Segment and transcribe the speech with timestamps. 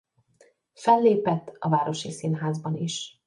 [0.73, 3.17] Fellépett a Városi Színházban is.